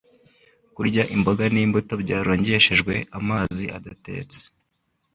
Kurya 0.75 1.03
imboga 1.15 1.43
n'imbuto 1.53 1.93
byarongeshejwe 2.03 2.93
amazi 3.19 3.65
adatetse 3.77 4.39